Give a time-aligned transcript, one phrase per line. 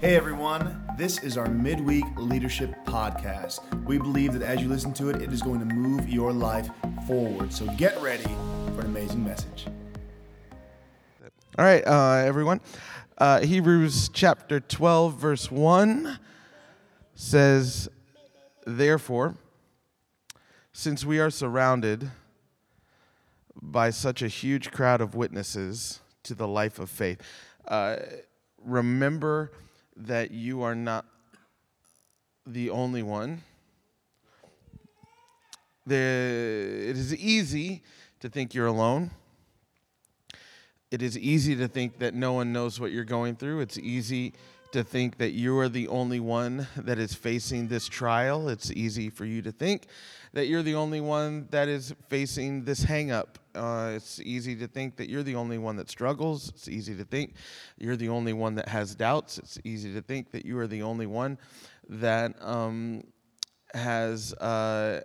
[0.00, 3.58] Hey everyone, this is our midweek leadership podcast.
[3.84, 6.70] We believe that as you listen to it, it is going to move your life
[7.04, 7.52] forward.
[7.52, 8.22] So get ready
[8.76, 9.66] for an amazing message.
[11.58, 12.60] All right, uh, everyone.
[13.18, 16.20] Uh, Hebrews chapter 12, verse 1
[17.16, 17.88] says,
[18.64, 19.34] Therefore,
[20.72, 22.08] since we are surrounded
[23.60, 27.20] by such a huge crowd of witnesses to the life of faith,
[27.66, 27.96] uh,
[28.62, 29.50] remember
[30.06, 31.04] that you are not
[32.46, 33.42] the only one.
[35.86, 37.82] It is easy
[38.20, 39.10] to think you're alone.
[40.90, 43.60] It is easy to think that no one knows what you're going through.
[43.60, 44.32] It's easy
[44.72, 48.48] to think that you are the only one that is facing this trial.
[48.48, 49.86] It's easy for you to think
[50.32, 53.36] that you're the only one that is facing this hangup.
[53.54, 56.50] Uh, it's easy to think that you're the only one that struggles.
[56.50, 57.34] It's easy to think
[57.78, 59.38] you're the only one that has doubts.
[59.38, 61.38] It's easy to think that you are the only one
[61.88, 63.04] that um,
[63.74, 64.34] has.
[64.34, 65.02] Uh,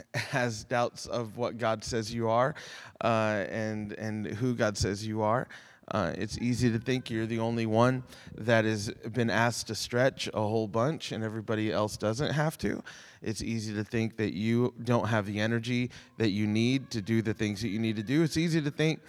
[0.14, 2.54] has doubts of what God says you are
[3.02, 5.46] uh, and, and who God says you are.
[5.92, 8.02] Uh, it's easy to think you're the only one
[8.34, 12.82] that has been asked to stretch a whole bunch and everybody else doesn't have to.
[13.20, 17.20] It's easy to think that you don't have the energy that you need to do
[17.20, 18.22] the things that you need to do.
[18.22, 19.00] It's easy to think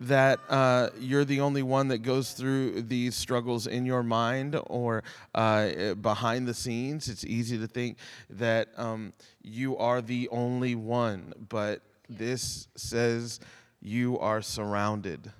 [0.00, 5.04] that uh, you're the only one that goes through these struggles in your mind or
[5.34, 7.08] uh, behind the scenes.
[7.08, 7.98] It's easy to think
[8.30, 13.40] that um, you are the only one, but this says
[13.82, 15.30] you are surrounded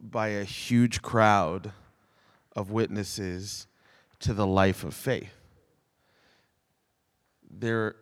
[0.00, 1.72] by a huge crowd
[2.54, 3.66] of witnesses
[4.20, 5.32] to the life of faith.
[7.50, 7.96] They're,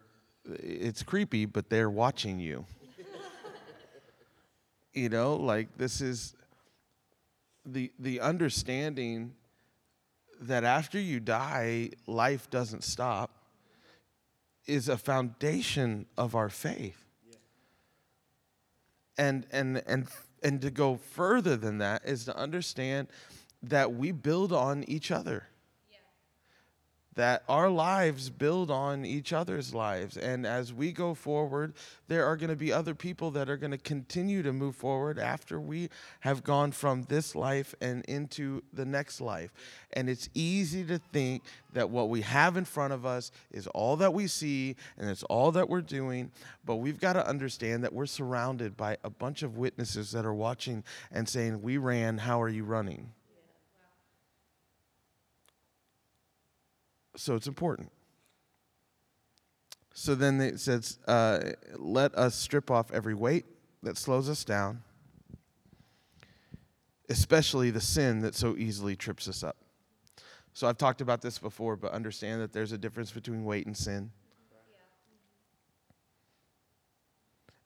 [0.45, 2.65] it's creepy, but they're watching you.
[4.95, 6.35] you know, like this is
[7.65, 9.35] the, the understanding
[10.41, 13.31] that after you die, life doesn't stop
[14.67, 17.05] is a foundation of our faith.
[19.19, 20.09] And, and, and
[20.47, 23.09] and to go further than that is to understand
[23.65, 25.49] that we build on each other.
[27.17, 30.17] That our lives build on each other's lives.
[30.17, 31.75] And as we go forward,
[32.09, 35.19] there are going to be other people that are going to continue to move forward
[35.19, 35.89] after we
[36.21, 39.51] have gone from this life and into the next life.
[39.95, 43.97] And it's easy to think that what we have in front of us is all
[43.97, 46.31] that we see and it's all that we're doing.
[46.65, 50.35] But we've got to understand that we're surrounded by a bunch of witnesses that are
[50.35, 53.13] watching and saying, We ran, how are you running?
[57.17, 57.91] So it's important.
[59.95, 63.47] So then it says, uh, let us strip off every weight
[63.83, 64.83] that slows us down,
[67.09, 69.57] especially the sin that so easily trips us up.
[70.53, 73.77] So I've talked about this before, but understand that there's a difference between weight and
[73.77, 74.11] sin.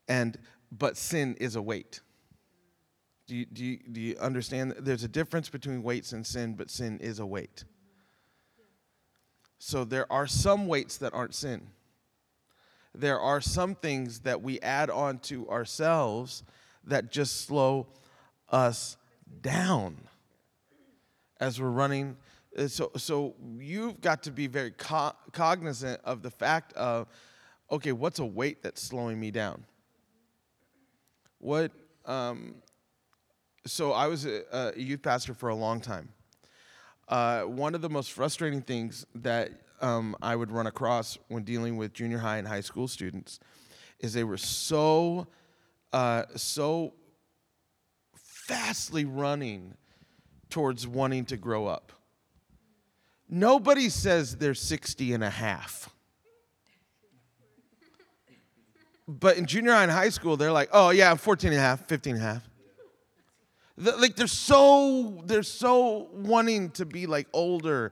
[0.07, 0.37] And
[0.71, 1.99] but sin is a weight.
[3.27, 4.75] Do you, do you, do you understand?
[4.79, 7.65] There's a difference between weights and sin, but sin is a weight.
[9.63, 11.67] So there are some weights that aren't sin.
[12.95, 16.43] There are some things that we add on to ourselves
[16.85, 17.85] that just slow
[18.49, 18.97] us
[19.41, 19.97] down
[21.39, 22.17] as we're running.
[22.57, 27.07] Uh, so, so you've got to be very co- cognizant of the fact of,
[27.71, 29.63] okay, what's a weight that's slowing me down?
[31.37, 31.71] What?
[32.07, 32.55] Um,
[33.67, 36.09] so I was a, a youth pastor for a long time.
[37.11, 39.51] Uh, one of the most frustrating things that
[39.81, 43.41] um, I would run across when dealing with junior high and high school students
[43.99, 45.27] is they were so,
[45.91, 46.93] uh, so
[48.13, 49.73] fastly running
[50.49, 51.91] towards wanting to grow up.
[53.29, 55.89] Nobody says they're 60 and a half.
[59.05, 61.61] But in junior high and high school, they're like, oh, yeah, I'm 14 and a
[61.61, 62.50] half, 15 and a half
[63.81, 67.91] like they're so they're so wanting to be like older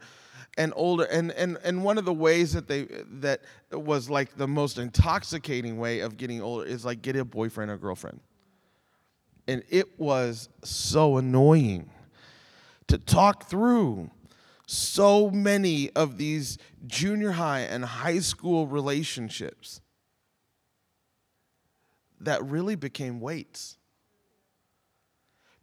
[0.58, 3.41] and older and and and one of the ways that they that
[3.72, 7.78] was like the most intoxicating way of getting older is like get a boyfriend or
[7.78, 8.19] girlfriend.
[9.47, 11.90] And it was so annoying
[12.87, 14.11] to talk through
[14.67, 19.81] so many of these junior high and high school relationships
[22.19, 23.78] that really became weights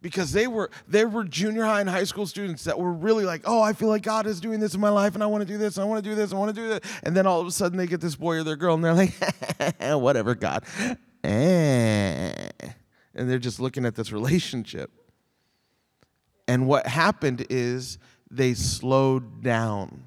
[0.01, 3.41] because they were they were junior high and high school students that were really like,
[3.45, 5.47] oh, I feel like God is doing this in my life, and I want to
[5.47, 7.25] do this, and I want to do this, I want to do that, and then
[7.25, 9.13] all of a sudden they get this boy or their girl, and they're like,
[9.79, 10.63] whatever, God,
[11.23, 12.31] eh.
[13.15, 14.91] and they're just looking at this relationship.
[16.47, 17.97] And what happened is
[18.31, 20.03] they slowed down.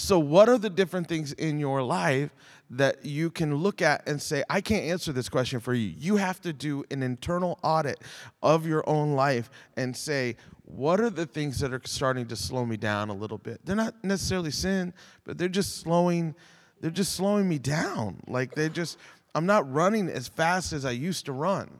[0.00, 2.30] So, what are the different things in your life
[2.70, 5.94] that you can look at and say, I can't answer this question for you?
[5.98, 8.00] You have to do an internal audit
[8.42, 12.64] of your own life and say, what are the things that are starting to slow
[12.64, 13.60] me down a little bit?
[13.62, 14.94] They're not necessarily sin,
[15.24, 16.34] but they're just slowing,
[16.80, 18.22] they're just slowing me down.
[18.26, 18.96] Like they just,
[19.34, 21.78] I'm not running as fast as I used to run.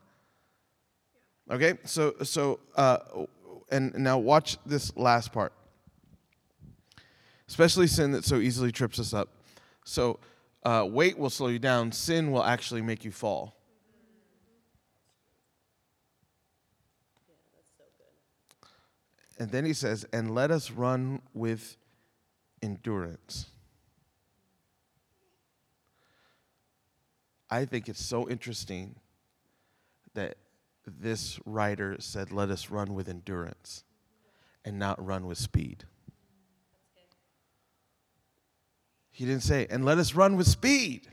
[1.50, 2.98] Okay, so so uh,
[3.70, 5.54] and now watch this last part
[7.50, 9.28] especially sin that so easily trips us up.
[9.84, 10.20] So,
[10.62, 13.56] uh, weight will slow you down, sin will actually make you fall.
[19.40, 21.76] And then he says, and let us run with
[22.62, 23.46] endurance.
[27.50, 28.94] I think it's so interesting
[30.14, 30.36] that
[30.86, 33.82] this writer said, let us run with endurance
[34.64, 35.84] and not run with speed.
[39.20, 41.06] He didn't say, and let us run with speed.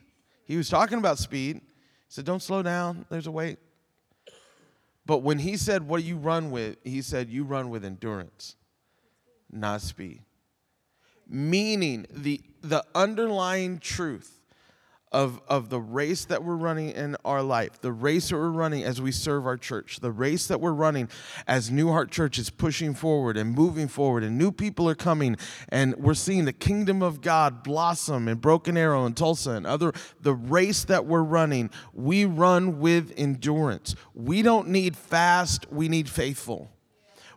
[0.45, 1.57] He was talking about speed.
[1.57, 1.61] He
[2.07, 3.59] said, don't slow down, there's a weight.
[5.05, 6.77] But when he said, what do you run with?
[6.85, 8.55] He said, you run with endurance,
[9.51, 10.21] not speed.
[11.27, 14.36] Meaning, the, the underlying truth
[15.11, 18.83] of, of the race that we're running in our life, the race that we're running
[18.83, 21.09] as we serve our church, the race that we're running
[21.47, 25.37] as New Heart Church is pushing forward and moving forward, and new people are coming,
[25.69, 29.93] and we're seeing the kingdom of God blossom in Broken Arrow and Tulsa and other.
[30.21, 33.95] The race that we're running, we run with endurance.
[34.13, 36.71] We don't need fast, we need faithful.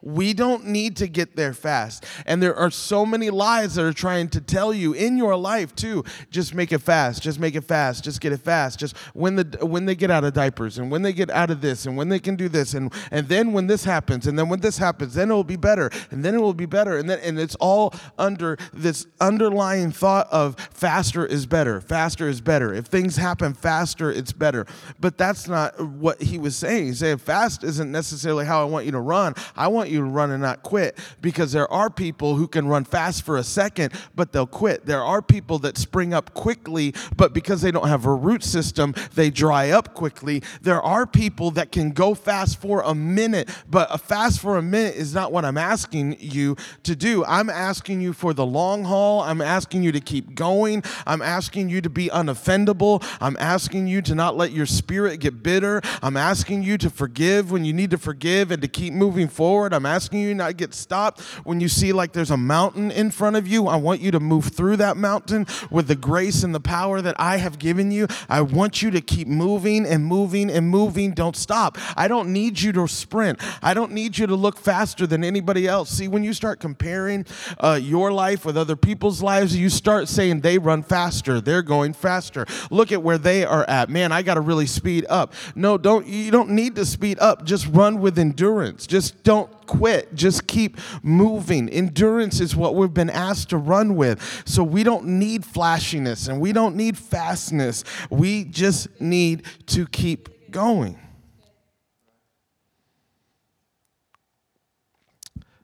[0.03, 2.05] We don't need to get there fast.
[2.27, 5.75] And there are so many lies that are trying to tell you in your life
[5.75, 6.05] too.
[6.31, 7.23] Just make it fast.
[7.23, 8.05] Just make it fast.
[8.05, 8.79] Just get it fast.
[8.79, 11.61] Just when the when they get out of diapers and when they get out of
[11.61, 14.49] this and when they can do this and and then when this happens and then
[14.49, 17.09] when this happens, then it will be better and then it will be better and
[17.09, 21.81] then and it's all under this underlying thought of faster is better.
[21.81, 22.73] Faster is better.
[22.73, 24.67] If things happen faster, it's better.
[24.99, 26.87] But that's not what he was saying.
[26.87, 29.35] He's saying fast isn't necessarily how I want you to run.
[29.57, 32.85] I want you to run and not quit because there are people who can run
[32.85, 34.87] fast for a second, but they'll quit.
[34.87, 38.95] There are people that spring up quickly, but because they don't have a root system,
[39.15, 40.43] they dry up quickly.
[40.63, 44.63] There are people that can go fast for a minute, but a fast for a
[44.63, 47.25] minute is not what I'm asking you to do.
[47.25, 49.21] I'm asking you for the long haul.
[49.21, 50.83] I'm asking you to keep going.
[51.07, 53.05] I'm asking you to be unoffendable.
[53.21, 55.81] I'm asking you to not let your spirit get bitter.
[56.03, 59.73] I'm asking you to forgive when you need to forgive and to keep moving forward.
[59.73, 63.11] I'm asking you not to get stopped when you see like there's a mountain in
[63.11, 63.67] front of you.
[63.67, 67.17] I want you to move through that mountain with the grace and the power that
[67.19, 68.07] I have given you.
[68.29, 71.13] I want you to keep moving and moving and moving.
[71.13, 71.79] Don't stop.
[71.97, 73.41] I don't need you to sprint.
[73.63, 75.91] I don't need you to look faster than anybody else.
[75.91, 77.27] See, when you start comparing
[77.59, 81.41] uh, your life with other people's lives, you start saying they run faster.
[81.41, 82.47] They're going faster.
[82.71, 83.91] Look at where they are at.
[83.91, 85.33] Man, I got to really speed up.
[85.55, 86.07] No, don't.
[86.07, 87.45] You don't need to speed up.
[87.45, 88.87] Just run with endurance.
[88.87, 90.13] Just don't quit.
[90.17, 91.69] Just keep moving.
[91.69, 94.43] Endurance is what we've been asked to run with.
[94.45, 97.85] So we don't need flashiness and we don't need fastness.
[98.11, 100.99] We just need to keep going.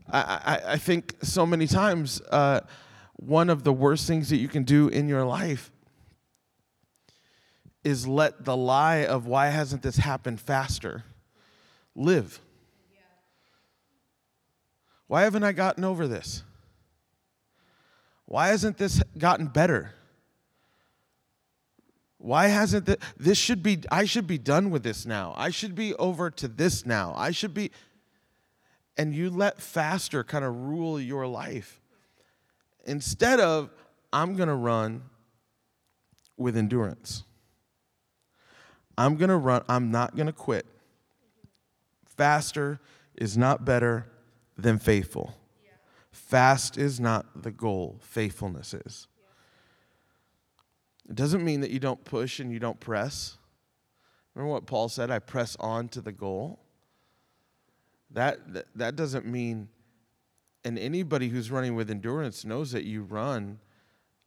[0.09, 2.61] I, I, I think so many times uh,
[3.15, 5.73] one of the worst things that you can do in your life
[7.83, 11.03] is let the lie of why hasn't this happened faster
[11.97, 12.41] live.
[15.07, 16.43] Why haven't I gotten over this?
[18.25, 19.95] Why hasn't this gotten better?
[22.19, 25.33] Why hasn't this, this should be I should be done with this now.
[25.37, 27.15] I should be over to this now.
[27.17, 27.71] I should be
[28.97, 31.81] and you let faster kind of rule your life
[32.85, 33.71] instead of
[34.13, 35.03] I'm going to run
[36.37, 37.23] with endurance.
[38.99, 40.67] I'm going to run, I'm not going to quit.
[42.07, 42.81] Faster
[43.15, 44.07] is not better
[44.57, 45.35] than faithful.
[46.11, 49.07] Fast is not the goal, faithfulness is.
[51.09, 53.37] It doesn't mean that you don't push and you don't press.
[54.35, 55.11] Remember what Paul said?
[55.11, 56.59] I press on to the goal.
[58.11, 59.69] That, that, that doesn't mean,
[60.65, 63.61] and anybody who's running with endurance knows that you run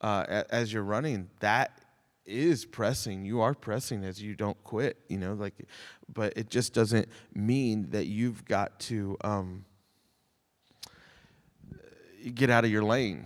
[0.02, 1.30] uh, as you're running.
[1.40, 1.82] That
[2.26, 3.26] is pressing.
[3.26, 5.56] You are pressing as you don't quit, you know, like,
[6.14, 9.66] but it just doesn't mean that you've got to um,
[12.34, 13.26] get out of your lane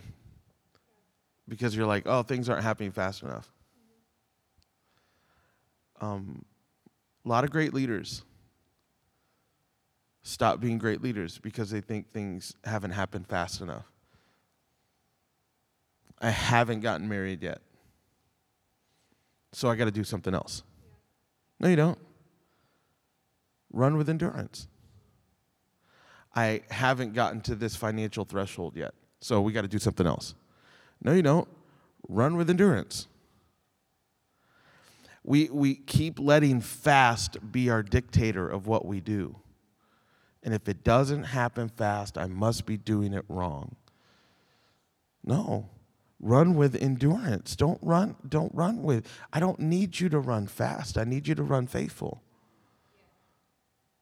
[1.48, 3.52] because you're like, oh, things aren't happening fast enough.
[6.02, 6.46] Um,
[7.26, 8.24] a lot of great leaders
[10.24, 13.86] stop being great leaders because they think things haven't happened fast enough.
[16.20, 17.62] I haven't gotten married yet.
[19.52, 20.64] So I got to do something else.
[21.60, 22.00] No, you don't.
[23.72, 24.68] Run with endurance.
[26.36, 28.94] I haven't gotten to this financial threshold yet.
[29.20, 30.34] So we got to do something else.
[31.02, 31.48] No, you don't.
[32.10, 33.08] Run with endurance.
[35.24, 39.38] We, we keep letting fast be our dictator of what we do.
[40.44, 43.78] And if it doesn't happen fast, I must be doing it wrong.
[45.24, 45.70] No.
[46.20, 47.56] Run with endurance.
[47.56, 50.98] Don't run, don't run with I don't need you to run fast.
[50.98, 52.22] I need you to run faithful.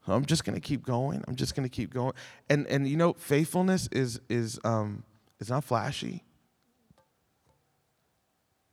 [0.08, 1.24] I'm just to keep going.
[1.28, 2.14] I'm just to keep going.
[2.50, 5.04] And and you know, faithfulness is is um
[5.40, 6.24] is not flashy.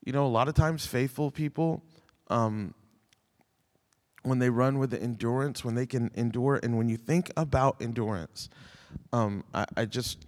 [0.05, 1.83] You know, a lot of times faithful people
[2.29, 2.75] um
[4.23, 7.81] when they run with the endurance, when they can endure, and when you think about
[7.81, 8.49] endurance,
[9.13, 10.27] um, I, I just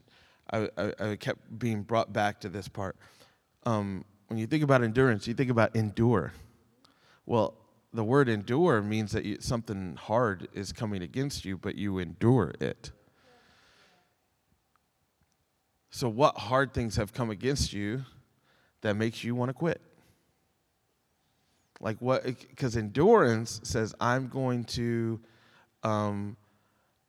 [0.52, 2.97] I, I, I, kept being brought back to this part.
[3.64, 6.33] Um, when you think about endurance, you think about endure.
[7.26, 7.54] Well,
[7.92, 12.54] the word endure means that you, something hard is coming against you, but you endure
[12.61, 12.92] it.
[15.90, 18.04] So, what hard things have come against you
[18.82, 19.80] that makes you want to quit?
[21.80, 22.25] Like what?
[22.25, 25.20] Because endurance says I'm going to,
[25.82, 26.37] um,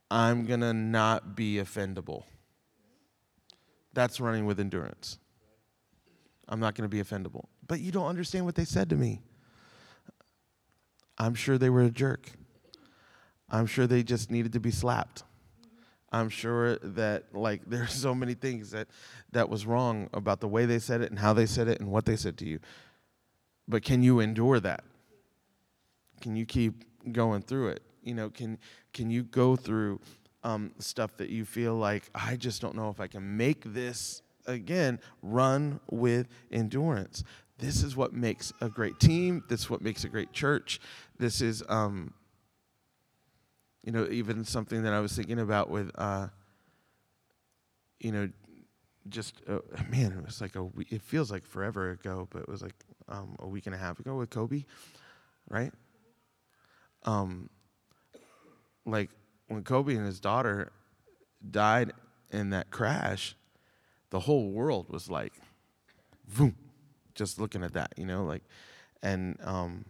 [0.09, 2.23] I'm gonna not be offendable.
[3.93, 5.19] That's running with endurance.
[6.47, 7.45] I'm not going to be offendable.
[7.67, 9.21] But you don't understand what they said to me.
[11.18, 12.32] I'm sure they were a jerk.
[13.50, 15.24] I'm sure they just needed to be slapped.
[16.12, 18.88] I'm sure that like there's so many things that
[19.32, 21.89] that was wrong about the way they said it and how they said it and
[21.91, 22.60] what they said to you.
[23.68, 24.84] But can you endure that?
[26.20, 27.84] Can you keep going through it?
[28.03, 28.58] You know, can
[28.94, 30.00] can you go through
[30.44, 34.22] um, stuff that you feel like I just don't know if I can make this
[34.46, 35.00] again?
[35.22, 37.24] Run with endurance.
[37.62, 39.44] This is what makes a great team.
[39.48, 40.82] This is what makes a great church.
[41.20, 42.12] This is, um,
[43.84, 46.30] you know, even something that I was thinking about with, uh,
[48.00, 48.30] you know,
[49.10, 50.68] just uh, man, it was like a.
[50.89, 52.74] It feels like forever ago, but it was like
[53.08, 54.65] um, a week and a half ago with Kobe,
[55.48, 55.72] right?
[57.03, 57.48] Um,
[58.88, 59.12] like
[59.48, 60.72] when Kobe and his daughter
[61.51, 61.94] died
[62.32, 63.36] in that crash,
[64.10, 65.34] the whole world was like,
[66.36, 66.56] boom,
[67.15, 68.44] just looking at that, you know, like,
[69.03, 69.86] and um,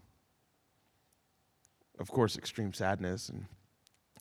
[2.00, 3.46] of course, extreme sadness and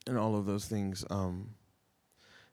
[0.07, 1.51] and all of those things um,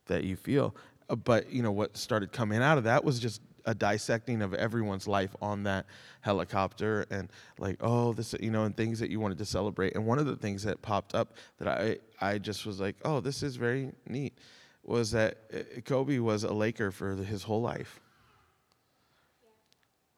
[0.06, 0.76] that you feel.
[1.10, 4.54] Uh, but you know what started coming out of that was just a dissecting of
[4.54, 5.86] everyone's life on that
[6.22, 10.06] helicopter and like oh this you know and things that you wanted to celebrate and
[10.06, 13.44] one of the things that popped up that i i just was like oh this
[13.44, 14.38] is very neat
[14.84, 18.00] was that uh, kobe was a laker for his whole life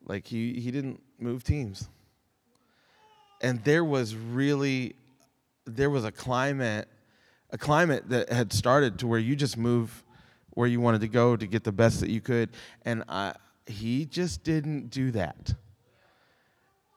[0.09, 1.87] like he he didn't move teams
[3.41, 4.95] and there was really
[5.65, 6.89] there was a climate
[7.51, 10.03] a climate that had started to where you just move
[10.51, 12.49] where you wanted to go to get the best that you could.
[12.85, 13.33] And I,
[13.65, 15.53] he just didn't do that.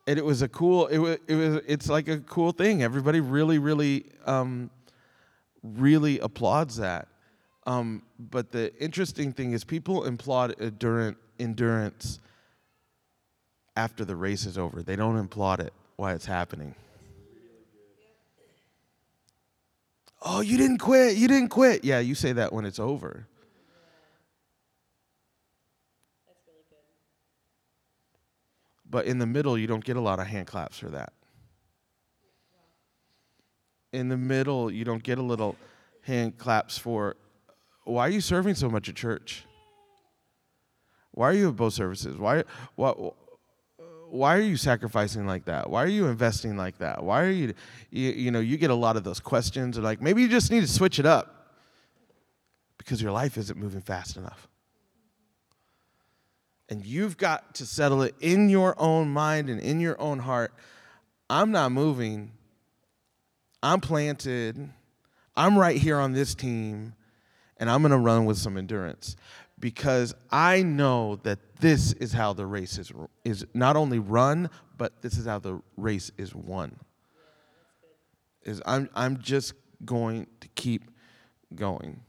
[0.07, 2.83] And it was a cool, it was, it was, it's like a cool thing.
[2.83, 4.71] Everybody really, really, um,
[5.63, 7.09] really applauds that.
[7.65, 10.57] Um, but the interesting thing is people applaud
[11.39, 12.19] endurance
[13.77, 14.83] after the race is over.
[14.83, 16.75] They don't applaud it while it's happening.
[20.25, 21.17] Oh, you didn't quit.
[21.17, 21.85] You didn't quit.
[21.85, 23.27] Yeah, you say that when it's over.
[28.89, 31.13] But in the middle, you don't get a lot of hand claps for that.
[33.93, 35.57] In the middle, you don't get a little
[36.03, 37.17] hand claps for
[37.85, 39.45] why are you serving so much at church?
[41.11, 42.17] Why are you at both services?
[42.17, 42.95] Why, why,
[44.13, 45.71] why are you sacrificing like that?
[45.71, 47.03] Why are you investing like that?
[47.03, 47.55] Why are you,
[47.91, 50.51] you, you know, you get a lot of those questions, or like maybe you just
[50.51, 51.57] need to switch it up
[52.77, 54.49] because your life isn't moving fast enough.
[56.69, 60.53] And you've got to settle it in your own mind and in your own heart.
[61.31, 62.33] I'm not moving.
[63.63, 64.69] I'm planted.
[65.35, 66.93] I'm right here on this team,
[67.57, 69.17] and I'm going to run with some endurance
[69.63, 72.93] because I know that this is how the race is,
[73.25, 76.77] is not only run, but this is how the race is won.
[78.43, 79.55] Is I'm, I'm just
[79.85, 80.91] going to keep
[81.55, 82.01] going.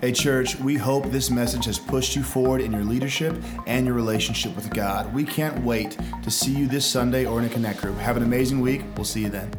[0.00, 3.36] Hey, church, we hope this message has pushed you forward in your leadership
[3.68, 5.14] and your relationship with God.
[5.14, 7.96] We can't wait to see you this Sunday or in a Connect group.
[7.98, 8.82] Have an amazing week.
[8.96, 9.52] We'll see you then.